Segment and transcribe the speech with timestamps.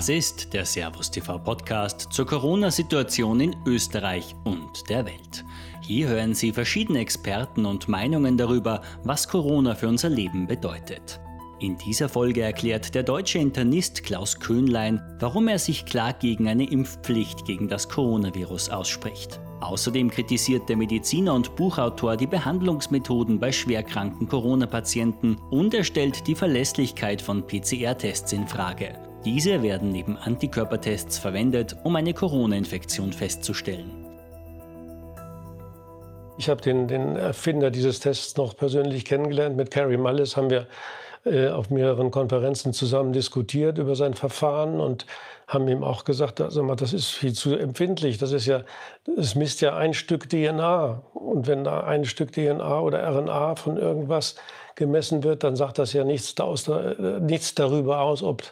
[0.00, 5.44] Das ist der Servus TV Podcast zur Corona-Situation in Österreich und der Welt.
[5.82, 11.20] Hier hören Sie verschiedene Experten und Meinungen darüber, was Corona für unser Leben bedeutet.
[11.58, 16.70] In dieser Folge erklärt der deutsche Internist Klaus Köhnlein, warum er sich klar gegen eine
[16.70, 19.38] Impfpflicht gegen das Coronavirus ausspricht.
[19.60, 26.34] Außerdem kritisiert der Mediziner und Buchautor die Behandlungsmethoden bei schwerkranken Corona-Patienten und er stellt die
[26.34, 29.09] Verlässlichkeit von PCR-Tests in Frage.
[29.24, 34.06] Diese werden neben Antikörpertests verwendet, um eine Corona-Infektion festzustellen.
[36.38, 39.58] Ich habe den, den, Erfinder dieses Tests noch persönlich kennengelernt.
[39.58, 40.66] Mit Carrie Mullis haben wir
[41.26, 45.04] äh, auf mehreren Konferenzen zusammen diskutiert über sein Verfahren und
[45.46, 48.16] haben ihm auch gesagt, also mal, das ist viel zu empfindlich.
[48.16, 48.62] Das ist ja,
[49.18, 51.02] es misst ja ein Stück DNA.
[51.12, 54.36] Und wenn da ein Stück DNA oder RNA von irgendwas
[54.76, 58.44] gemessen wird, dann sagt das ja nichts, aus, äh, nichts darüber aus, ob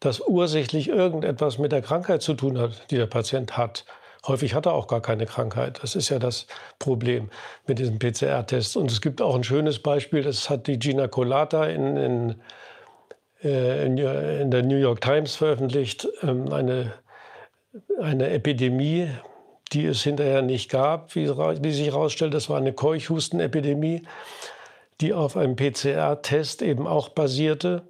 [0.00, 3.84] das ursächlich irgendetwas mit der Krankheit zu tun hat, die der Patient hat.
[4.26, 5.78] Häufig hat er auch gar keine Krankheit.
[5.82, 6.46] Das ist ja das
[6.78, 7.30] Problem
[7.66, 8.76] mit diesem PCR-Test.
[8.76, 12.42] Und es gibt auch ein schönes Beispiel, das hat die Gina Colata in, in,
[13.44, 16.94] äh, in, in der New York Times veröffentlicht, ähm, eine,
[18.00, 19.08] eine Epidemie,
[19.72, 22.34] die es hinterher nicht gab, wie, wie sich herausstellt.
[22.34, 24.02] Das war eine Keuchhustenepidemie,
[25.00, 27.82] die auf einem PCR-Test eben auch basierte.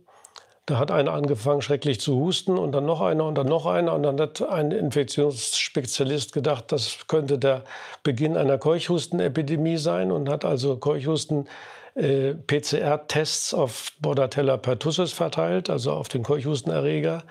[0.66, 3.94] Da hat einer angefangen, schrecklich zu husten und dann noch einer und dann noch einer.
[3.94, 7.62] Und dann hat ein Infektionsspezialist gedacht, das könnte der
[8.02, 11.46] Beginn einer Keuchhustenepidemie sein und hat also Keuchhusten
[11.94, 17.22] äh, PCR-Tests auf Bordetella pertussis verteilt, also auf den Keuchhustenerreger.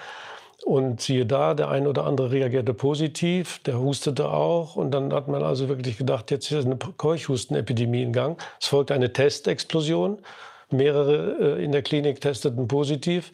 [0.64, 4.78] Und siehe da, der eine oder andere reagierte positiv, der hustete auch.
[4.78, 8.42] Und dann hat man also wirklich gedacht, jetzt ist eine Keuchhustenepidemie in Gang.
[8.62, 10.20] Es folgte eine Testexplosion.
[10.72, 13.32] Mehrere äh, in der Klinik testeten positiv.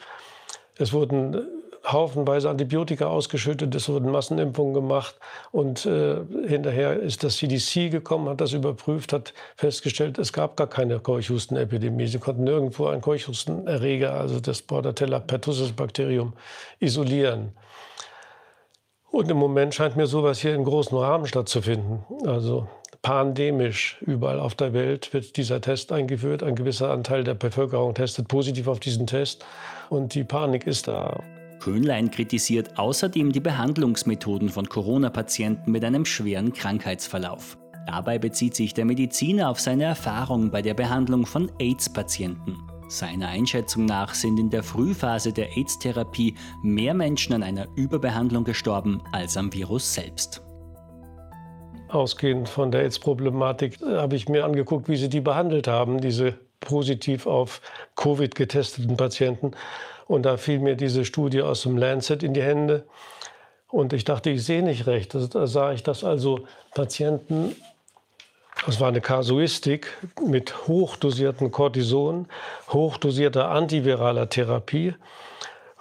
[0.77, 1.41] Es wurden
[1.85, 5.15] haufenweise Antibiotika ausgeschüttet, es wurden Massenimpfungen gemacht
[5.51, 10.67] und äh, hinterher ist das CDC gekommen, hat das überprüft, hat festgestellt, es gab gar
[10.67, 12.07] keine Keuchhustenepidemie.
[12.07, 16.33] Sie konnten nirgendwo einen Keuchhustenerreger, also das Bordetella pertussis Bakterium,
[16.79, 17.53] isolieren.
[19.11, 22.05] Und im Moment scheint mir sowas hier in großem Rahmen stattzufinden.
[22.25, 22.67] Also
[23.01, 26.43] pandemisch überall auf der Welt wird dieser Test eingeführt.
[26.43, 29.45] Ein gewisser Anteil der Bevölkerung testet positiv auf diesen Test
[29.89, 31.23] und die Panik ist da.
[31.59, 37.57] Köhnlein kritisiert außerdem die Behandlungsmethoden von Corona-Patienten mit einem schweren Krankheitsverlauf.
[37.87, 42.57] Dabei bezieht sich der Mediziner auf seine Erfahrung bei der Behandlung von AIDS-Patienten.
[42.87, 49.01] Seiner Einschätzung nach sind in der Frühphase der AIDS-Therapie mehr Menschen an einer Überbehandlung gestorben
[49.11, 50.41] als am Virus selbst.
[51.91, 56.35] Ausgehend von der AIDS-Problematik äh, habe ich mir angeguckt, wie sie die behandelt haben, diese
[56.61, 57.61] positiv auf
[57.95, 59.51] Covid getesteten Patienten.
[60.07, 62.85] Und da fiel mir diese Studie aus dem Lancet in die Hände.
[63.67, 65.15] Und ich dachte, ich sehe nicht recht.
[65.15, 67.55] Da sah ich, dass also Patienten,
[68.65, 69.87] das war eine Kasuistik
[70.25, 72.27] mit hochdosierten Cortison,
[72.69, 74.93] hochdosierter antiviraler Therapie,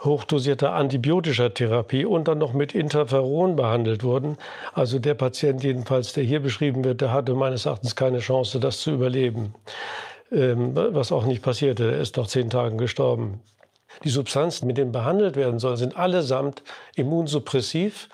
[0.00, 4.38] hochdosierter antibiotischer Therapie und dann noch mit Interferon behandelt wurden.
[4.72, 8.80] Also der Patient jedenfalls, der hier beschrieben wird, der hatte meines Erachtens keine Chance, das
[8.80, 9.54] zu überleben.
[10.32, 11.92] Ähm, was auch nicht passierte.
[11.92, 13.40] Er ist nach zehn Tagen gestorben.
[14.04, 16.62] Die Substanzen, mit denen behandelt werden sollen, sind allesamt
[16.94, 18.08] immunsuppressiv.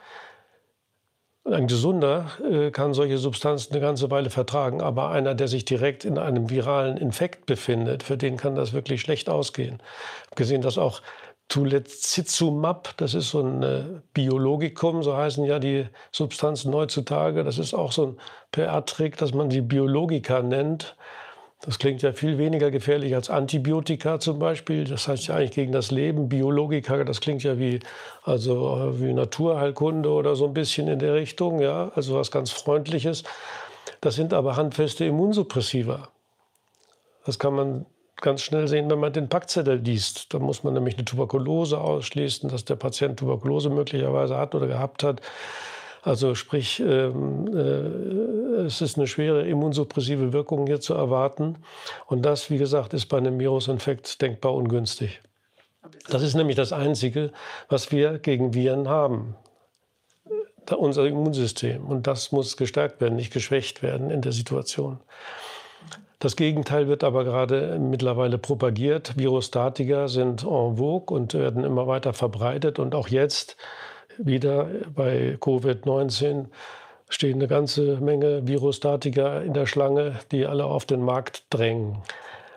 [1.45, 6.05] Ein Gesunder äh, kann solche Substanzen eine ganze Weile vertragen, aber einer, der sich direkt
[6.05, 9.79] in einem viralen Infekt befindet, für den kann das wirklich schlecht ausgehen.
[9.79, 11.03] Ich habe gesehen, dass auch
[11.49, 17.45] Tulezizumab, das ist so ein äh, Biologikum, so heißen ja die Substanzen heutzutage.
[17.45, 18.17] Das ist auch so ein
[18.51, 20.97] PR-Trick, dass man die Biologika nennt.
[21.62, 24.84] Das klingt ja viel weniger gefährlich als Antibiotika zum Beispiel.
[24.84, 26.29] Das heißt ja eigentlich gegen das Leben.
[26.29, 27.81] Biologika, das klingt ja wie,
[28.25, 32.51] also äh, wie Naturheilkunde oder so ein bisschen in der Richtung, ja, also was ganz
[32.51, 33.23] Freundliches.
[34.01, 36.09] Das sind aber handfeste Immunsuppressiva.
[37.25, 40.32] Das kann man ganz schnell sehen, wenn man den Packzettel liest.
[40.32, 45.03] Da muss man nämlich eine Tuberkulose ausschließen, dass der Patient Tuberkulose möglicherweise hat oder gehabt
[45.03, 45.21] hat.
[46.03, 51.57] Also sprich, ähm, äh, es ist eine schwere immunsuppressive Wirkung hier zu erwarten.
[52.07, 55.21] Und das, wie gesagt, ist bei einem Virusinfekt denkbar ungünstig.
[56.09, 57.33] Das ist nämlich das Einzige,
[57.69, 59.34] was wir gegen Viren haben.
[60.77, 61.86] Unser Immunsystem.
[61.86, 65.01] Und das muss gestärkt werden, nicht geschwächt werden in der Situation.
[66.18, 69.18] Das Gegenteil wird aber gerade mittlerweile propagiert.
[69.18, 72.78] Virostatika sind en vogue und werden immer weiter verbreitet.
[72.78, 73.57] Und auch jetzt
[74.16, 76.47] wieder bei Covid-19
[77.09, 81.98] stehen eine ganze Menge Virostatika in der Schlange, die alle auf den Markt drängen.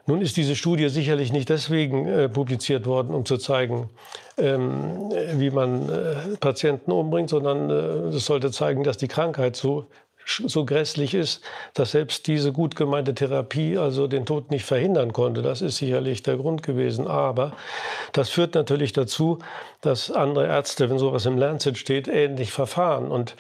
[0.09, 3.89] Nun ist diese Studie sicherlich nicht deswegen äh, publiziert worden, um zu zeigen,
[4.38, 9.85] ähm, wie man äh, Patienten umbringt, sondern es äh, sollte zeigen, dass die Krankheit so,
[10.45, 11.41] so grässlich ist,
[11.73, 15.41] dass selbst diese gut gemeinte Therapie also den Tod nicht verhindern konnte.
[15.41, 17.07] Das ist sicherlich der Grund gewesen.
[17.07, 17.53] Aber
[18.13, 19.39] das führt natürlich dazu,
[19.81, 23.11] dass andere Ärzte, wenn sowas im Lancet steht, ähnlich verfahren.
[23.11, 23.35] Und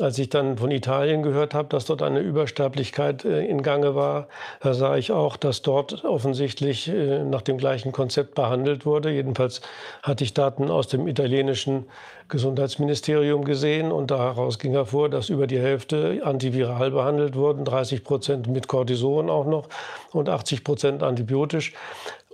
[0.00, 4.28] als ich dann von Italien gehört habe, dass dort eine Übersterblichkeit äh, in Gange war,
[4.60, 9.10] da sah ich auch, dass dort offensichtlich äh, nach dem gleichen Konzept behandelt wurde.
[9.10, 9.60] Jedenfalls
[10.02, 11.86] hatte ich Daten aus dem italienischen
[12.28, 18.46] Gesundheitsministerium gesehen und daraus ging hervor, dass über die Hälfte antiviral behandelt wurden, 30 Prozent
[18.46, 19.68] mit Cortison auch noch
[20.12, 21.74] und 80 Prozent antibiotisch.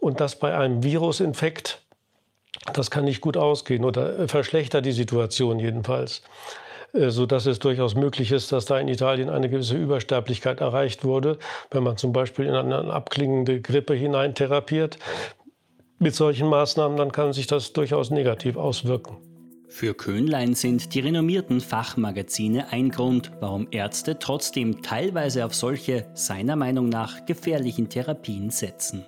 [0.00, 1.80] Und das bei einem Virusinfekt,
[2.72, 6.22] das kann nicht gut ausgehen oder verschlechtert die Situation jedenfalls.
[6.92, 11.38] Äh, sodass es durchaus möglich ist, dass da in Italien eine gewisse Übersterblichkeit erreicht wurde,
[11.70, 14.98] wenn man zum Beispiel in eine abklingende Grippe hineintherapiert.
[15.98, 19.18] Mit solchen Maßnahmen dann kann sich das durchaus negativ auswirken.
[19.68, 26.56] Für Köhnlein sind die renommierten Fachmagazine ein Grund, warum Ärzte trotzdem teilweise auf solche, seiner
[26.56, 29.04] Meinung nach, gefährlichen Therapien setzen.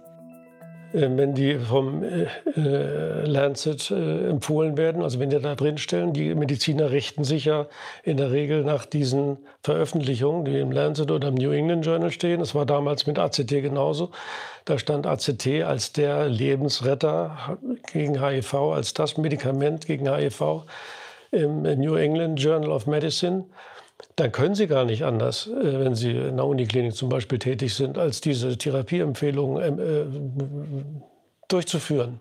[0.93, 2.27] Äh, wenn die vom äh,
[2.57, 7.67] äh, Lancet empfohlen werden, also wenn die da drin stellen, die Mediziner richten sich ja
[8.03, 12.41] in der Regel nach diesen Veröffentlichungen, die im Lancet oder im New England Journal stehen.
[12.41, 14.11] Das war damals mit ACT genauso.
[14.65, 17.59] Da stand ACT als der Lebensretter
[17.93, 20.65] gegen HIV, als das Medikament gegen HIV
[21.31, 23.45] im New England Journal of Medicine
[24.17, 27.75] dann können Sie gar nicht anders, äh, wenn Sie in der Uniklinik zum Beispiel tätig
[27.75, 31.01] sind, als diese Therapieempfehlungen ähm, äh,
[31.49, 32.21] durchzuführen.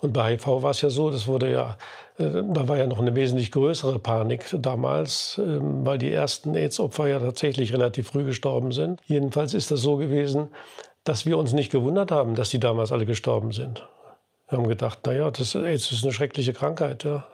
[0.00, 1.76] Und bei HIV war es ja so, das wurde ja,
[2.18, 7.08] äh, da war ja noch eine wesentlich größere Panik damals, ähm, weil die ersten AIDS-Opfer
[7.08, 9.00] ja tatsächlich relativ früh gestorben sind.
[9.06, 10.48] Jedenfalls ist das so gewesen,
[11.04, 13.86] dass wir uns nicht gewundert haben, dass die damals alle gestorben sind.
[14.48, 17.04] Wir haben gedacht, naja, das AIDS ist eine schreckliche Krankheit.
[17.04, 17.26] Ja.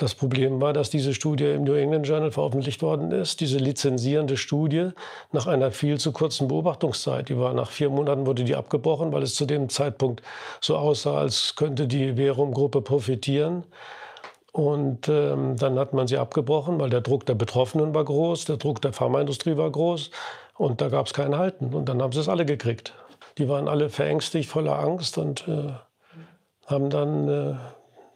[0.00, 4.38] Das Problem war, dass diese Studie im New England Journal veröffentlicht worden ist, diese lizenzierende
[4.38, 4.92] Studie
[5.30, 7.28] nach einer viel zu kurzen Beobachtungszeit.
[7.28, 10.22] Die war nach vier Monaten wurde die abgebrochen, weil es zu dem Zeitpunkt
[10.62, 13.64] so aussah, als könnte die Verum-Gruppe profitieren.
[14.52, 18.56] Und ähm, dann hat man sie abgebrochen, weil der Druck der Betroffenen war groß, der
[18.56, 20.12] Druck der Pharmaindustrie war groß
[20.56, 21.74] und da gab es kein Halten.
[21.74, 22.94] Und dann haben sie es alle gekriegt.
[23.36, 25.74] Die waren alle verängstigt, voller Angst und äh,
[26.64, 27.54] haben dann äh,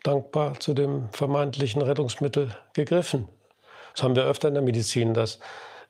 [0.05, 3.29] dankbar zu dem vermeintlichen Rettungsmittel gegriffen.
[3.95, 5.41] Das haben wir öfter in der Medizin, dass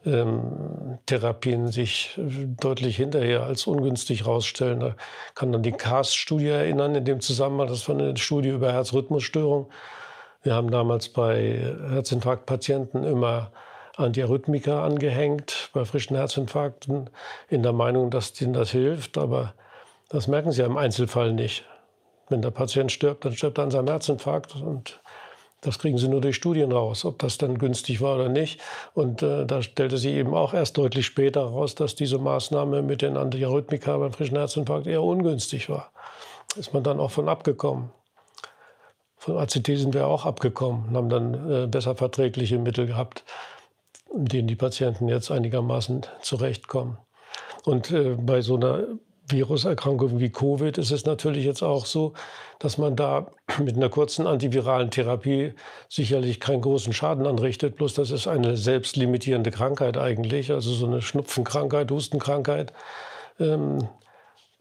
[0.07, 4.81] ähm, Therapien sich deutlich hinterher als ungünstig herausstellen.
[4.81, 4.97] Da
[5.35, 9.71] kann man die CAST-Studie erinnern, in dem Zusammenhang, das war eine Studie über Herzrhythmusstörung.
[10.43, 13.51] Wir haben damals bei Herzinfarktpatienten immer
[13.97, 17.09] Antiarrhythmika angehängt, bei frischen Herzinfarkten,
[17.49, 19.17] in der Meinung, dass ihnen das hilft.
[19.17, 19.55] Aber
[20.11, 21.65] das merken sie ja im Einzelfall nicht.
[22.29, 24.57] Wenn der Patient stirbt, dann stirbt er an seinem Herzinfarkt.
[24.57, 25.01] Und
[25.61, 28.61] das kriegen sie nur durch Studien raus, ob das dann günstig war oder nicht.
[28.95, 33.03] Und äh, da stellte sich eben auch erst deutlich später heraus, dass diese Maßnahme mit
[33.03, 35.91] den Antiarrhythmika beim frischen Herzinfarkt eher ungünstig war.
[36.57, 37.91] Ist man dann auch von abgekommen.
[39.17, 43.25] Von ACT sind wir auch abgekommen und haben dann äh, besser verträgliche Mittel gehabt,
[44.15, 46.99] mit denen die Patienten jetzt einigermaßen zurechtkommen.
[47.65, 48.85] Und äh, bei so einer
[49.27, 52.13] Viruserkrankungen wie Covid ist es natürlich jetzt auch so,
[52.59, 53.27] dass man da
[53.63, 55.53] mit einer kurzen antiviralen Therapie
[55.89, 57.77] sicherlich keinen großen Schaden anrichtet.
[57.77, 62.73] Bloß das ist eine selbstlimitierende Krankheit eigentlich, also so eine Schnupfenkrankheit, Hustenkrankheit.
[63.41, 63.89] Ähm,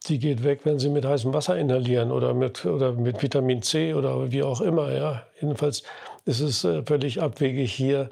[0.07, 3.93] die geht weg, wenn Sie mit heißem Wasser inhalieren oder mit, oder mit Vitamin C
[3.93, 4.91] oder wie auch immer.
[4.91, 5.23] Ja.
[5.39, 5.83] Jedenfalls
[6.25, 8.09] ist es äh, völlig abwegig, hier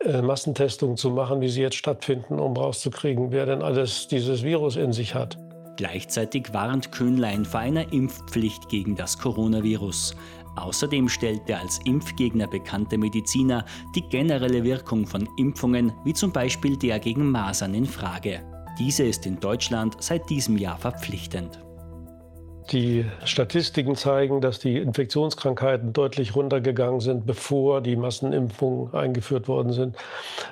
[0.00, 4.76] äh, Massentestungen zu machen, wie sie jetzt stattfinden, um rauszukriegen, wer denn alles dieses Virus
[4.76, 5.36] in sich hat.
[5.78, 10.16] Gleichzeitig warnt Kühnlein vor einer Impfpflicht gegen das Coronavirus.
[10.56, 16.76] Außerdem stellt der als Impfgegner bekannte Mediziner die generelle Wirkung von Impfungen, wie zum Beispiel
[16.76, 18.40] der gegen Masern, in Frage.
[18.80, 21.60] Diese ist in Deutschland seit diesem Jahr verpflichtend.
[22.72, 29.96] Die Statistiken zeigen, dass die Infektionskrankheiten deutlich runtergegangen sind, bevor die Massenimpfungen eingeführt worden sind.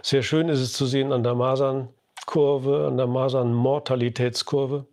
[0.03, 4.87] Sehr schön ist es zu sehen an der Masernkurve, an der Masernmortalitätskurve.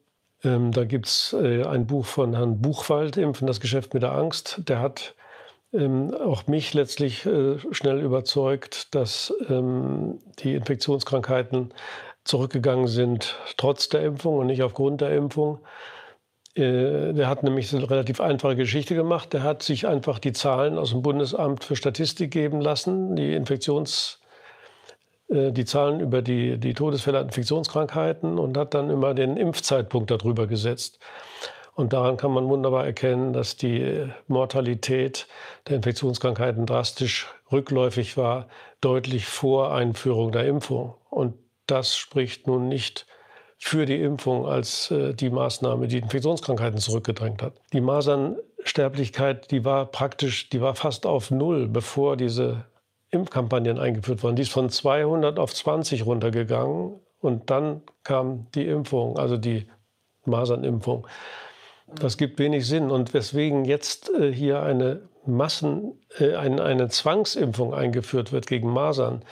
[0.44, 4.14] Ähm, da gibt es äh, ein Buch von Herrn Buchwald, Impfen, das Geschäft mit der
[4.14, 4.62] Angst.
[4.68, 5.16] Der hat
[5.74, 11.74] ähm, auch mich letztlich äh, schnell überzeugt, dass ähm, die Infektionskrankheiten
[12.24, 15.60] zurückgegangen sind, trotz der Impfung und nicht aufgrund der Impfung.
[16.56, 19.34] Äh, der hat nämlich eine relativ einfache Geschichte gemacht.
[19.34, 24.20] Der hat sich einfach die Zahlen aus dem Bundesamt für Statistik geben lassen, die Infektions
[25.30, 30.48] die Zahlen über die, die Todesfälle an Infektionskrankheiten und hat dann immer den Impfzeitpunkt darüber
[30.48, 31.00] gesetzt.
[31.76, 35.28] Und daran kann man wunderbar erkennen, dass die Mortalität
[35.68, 38.48] der Infektionskrankheiten drastisch rückläufig war,
[38.80, 40.96] deutlich vor Einführung der Impfung.
[41.10, 43.08] Und das spricht nun nicht
[43.58, 47.54] für die Impfung als äh, die Maßnahme, die Infektionskrankheiten zurückgedrängt hat.
[47.72, 52.66] Die Masernsterblichkeit, die war praktisch, die war fast auf Null, bevor diese
[53.14, 54.36] Impfkampagnen eingeführt wurden.
[54.36, 59.68] Die ist von 200 auf 20 runtergegangen und dann kam die Impfung, also die
[60.26, 61.08] Masernimpfung.
[61.88, 62.92] Das gibt wenig Sinn.
[62.92, 69.24] Und weswegen jetzt äh, hier eine Massen, äh, eine, eine Zwangsimpfung eingeführt wird gegen Masern,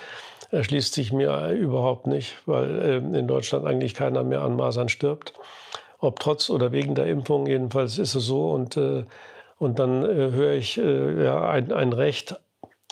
[0.51, 5.33] erschließt sich mir überhaupt nicht, weil äh, in Deutschland eigentlich keiner mehr an Masern stirbt.
[5.99, 8.51] Ob trotz oder wegen der Impfung, jedenfalls ist es so.
[8.51, 9.05] Und, äh,
[9.57, 12.39] und dann äh, höre ich äh, ja, ein, ein Recht,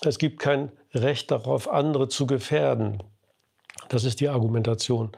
[0.03, 3.03] es gibt kein Recht darauf, andere zu gefährden.
[3.89, 5.12] Das ist die Argumentation.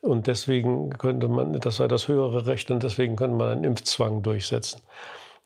[0.00, 4.22] Und deswegen könnte man, das sei das höhere Recht, und deswegen könnte man einen Impfzwang
[4.22, 4.80] durchsetzen.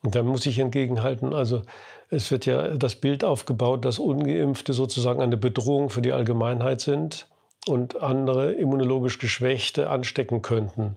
[0.01, 1.61] Und da muss ich entgegenhalten, also
[2.09, 7.27] es wird ja das Bild aufgebaut, dass ungeimpfte sozusagen eine Bedrohung für die Allgemeinheit sind
[7.67, 10.95] und andere immunologisch Geschwächte anstecken könnten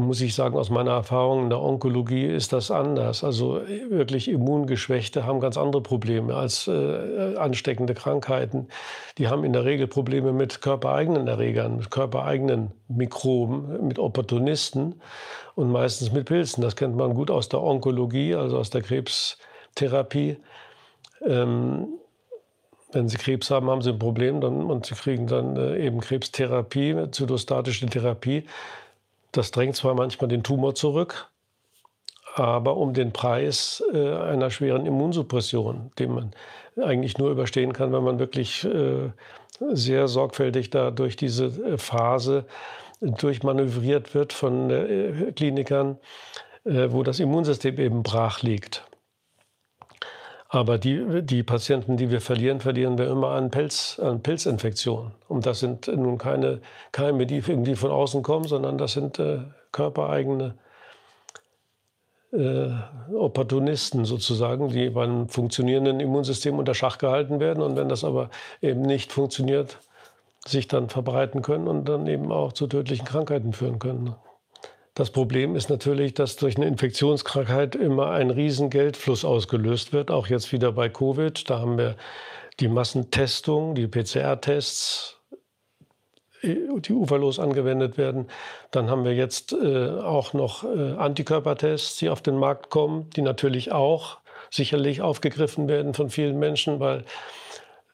[0.00, 3.24] muss ich sagen, aus meiner Erfahrung in der Onkologie ist das anders.
[3.24, 8.68] Also wirklich Immungeschwächte haben ganz andere Probleme als äh, ansteckende Krankheiten.
[9.18, 15.00] Die haben in der Regel Probleme mit körpereigenen Erregern, mit körpereigenen Mikroben, mit Opportunisten
[15.54, 16.62] und meistens mit Pilzen.
[16.62, 20.36] Das kennt man gut aus der Onkologie, also aus der Krebstherapie.
[21.26, 21.88] Ähm,
[22.92, 26.00] wenn Sie Krebs haben, haben Sie ein Problem dann, und Sie kriegen dann äh, eben
[26.00, 28.44] Krebstherapie, zytostatische Therapie.
[29.32, 31.30] Das drängt zwar manchmal den Tumor zurück,
[32.34, 36.30] aber um den Preis äh, einer schweren Immunsuppression, den man
[36.76, 39.10] eigentlich nur überstehen kann, wenn man wirklich äh,
[39.72, 42.46] sehr sorgfältig da durch diese äh, Phase
[43.00, 45.98] durchmanövriert wird von äh, Klinikern,
[46.64, 48.84] äh, wo das Immunsystem eben brach liegt.
[50.52, 55.12] Aber die, die Patienten, die wir verlieren, verlieren wir immer an, Pelz, an Pilzinfektionen.
[55.28, 59.42] Und das sind nun keine Keime, die irgendwie von außen kommen, sondern das sind äh,
[59.70, 60.56] körpereigene
[62.32, 62.70] äh,
[63.14, 67.62] Opportunisten sozusagen, die beim funktionierenden Immunsystem unter Schach gehalten werden.
[67.62, 68.28] Und wenn das aber
[68.60, 69.78] eben nicht funktioniert,
[70.44, 74.16] sich dann verbreiten können und dann eben auch zu tödlichen Krankheiten führen können.
[75.00, 80.26] Das Problem ist natürlich, dass durch eine Infektionskrankheit immer ein riesen Geldfluss ausgelöst wird, auch
[80.26, 81.48] jetzt wieder bei Covid.
[81.48, 81.96] Da haben wir
[82.60, 85.18] die Massentestung, die PCR-Tests,
[86.42, 88.26] die uferlos angewendet werden.
[88.72, 93.22] Dann haben wir jetzt äh, auch noch äh, Antikörpertests, die auf den Markt kommen, die
[93.22, 94.18] natürlich auch
[94.50, 97.06] sicherlich aufgegriffen werden von vielen Menschen, weil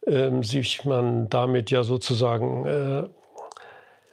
[0.09, 3.05] ähm, sich man damit ja sozusagen äh,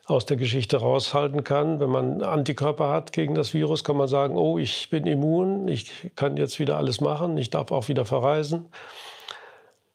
[0.06, 1.80] aus der Geschichte raushalten kann.
[1.80, 6.12] Wenn man Antikörper hat gegen das Virus, kann man sagen, oh, ich bin immun, ich
[6.16, 8.70] kann jetzt wieder alles machen, ich darf auch wieder verreisen.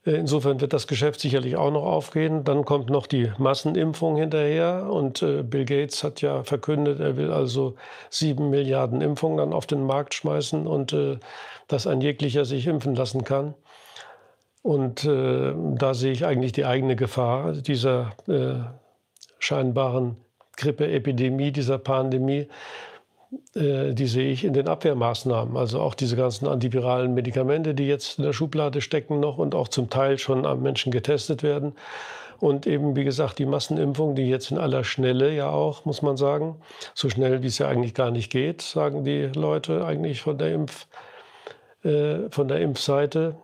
[0.09, 2.45] Äh, insofern wird das Geschäft sicherlich auch noch aufgehen.
[2.45, 4.88] Dann kommt noch die Massenimpfung hinterher.
[4.91, 7.75] Und äh, Bill Gates hat ja verkündet, er will also
[8.11, 11.19] sieben Milliarden Impfungen dann auf den Markt schmeißen und äh,
[11.69, 13.55] dass ein jeglicher sich impfen lassen kann.
[14.62, 18.12] Und da sehe ich eigentlich die eigene Gefahr dieser
[19.38, 20.16] scheinbaren
[20.57, 22.49] Grippeepidemie, dieser Pandemie,
[23.54, 25.57] äh, die sehe ich in den Abwehrmaßnahmen.
[25.57, 29.68] Also auch diese ganzen antiviralen Medikamente, die jetzt in der Schublade stecken noch und auch
[29.68, 31.75] zum Teil schon am Menschen getestet werden.
[32.40, 36.16] Und eben, wie gesagt, die Massenimpfung, die jetzt in aller Schnelle ja auch, muss man
[36.16, 36.57] sagen,
[36.95, 40.54] so schnell, wie es ja eigentlich gar nicht geht, sagen die Leute eigentlich von der,
[40.54, 40.87] Impf,
[41.83, 43.35] äh, von der Impfseite.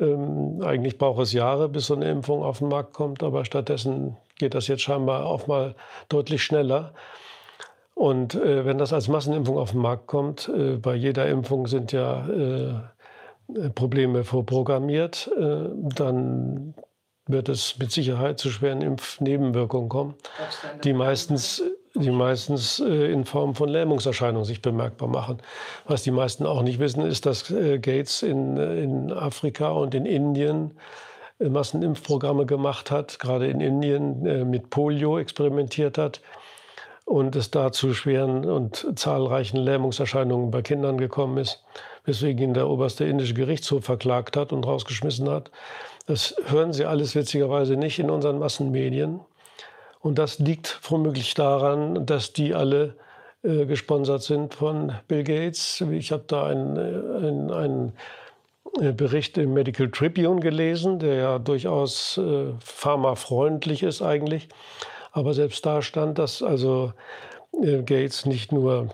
[0.00, 4.16] Ähm, eigentlich braucht es Jahre, bis so eine Impfung auf den Markt kommt, aber stattdessen
[4.38, 5.74] geht das jetzt scheinbar auch mal
[6.08, 6.92] deutlich schneller.
[7.94, 11.92] Und äh, wenn das als Massenimpfung auf den Markt kommt, äh, bei jeder Impfung sind
[11.92, 16.74] ja äh, Probleme vorprogrammiert, äh, dann
[17.26, 20.14] wird es mit Sicherheit zu schweren Impfnebenwirkungen kommen,
[20.84, 21.62] die meistens,
[21.94, 25.38] die meistens äh, in Form von Lähmungserscheinungen sich bemerkbar machen.
[25.86, 30.04] Was die meisten auch nicht wissen, ist, dass äh, Gates in, in Afrika und in
[30.04, 30.80] Indien äh,
[31.38, 36.20] Massenimpfprogramme gemacht hat, gerade in Indien äh, mit Polio experimentiert hat
[37.04, 41.62] und es da zu schweren und zahlreichen Lähmungserscheinungen bei Kindern gekommen ist,
[42.04, 45.50] weswegen ihn der oberste indische Gerichtshof verklagt hat und rausgeschmissen hat.
[46.06, 49.20] Das hören Sie alles witzigerweise nicht in unseren Massenmedien.
[50.00, 52.96] Und das liegt womöglich daran, dass die alle
[53.42, 55.80] äh, gesponsert sind von Bill Gates.
[55.90, 57.92] Ich habe da einen, einen, einen äh,
[58.78, 64.48] Bericht im Medical Tribune gelesen, der ja durchaus äh, pharmafreundlich ist eigentlich.
[65.12, 66.92] Aber selbst da stand, dass also
[67.62, 68.90] äh, Gates nicht nur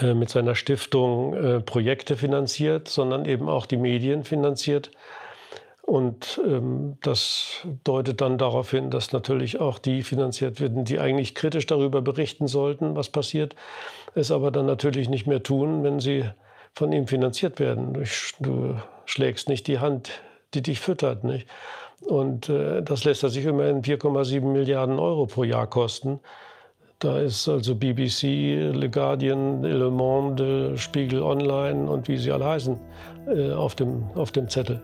[0.00, 4.90] äh, mit seiner Stiftung äh, Projekte finanziert, sondern eben auch die Medien finanziert.
[5.80, 11.34] Und ähm, das deutet dann darauf hin, dass natürlich auch die finanziert werden, die eigentlich
[11.34, 13.56] kritisch darüber berichten sollten, was passiert,
[14.14, 16.24] es aber dann natürlich nicht mehr tun, wenn sie
[16.74, 17.94] von ihm finanziert werden.
[18.40, 20.10] Du schlägst nicht die Hand,
[20.54, 21.24] die dich füttert.
[21.24, 21.48] Nicht?
[22.00, 26.20] Und äh, das lässt er sich immerhin 4,7 Milliarden Euro pro Jahr kosten.
[27.00, 32.76] Da ist also BBC, Le Guardian, Le Monde, Spiegel Online und wie sie alle heißen
[33.28, 34.82] äh, auf, dem, auf dem Zettel.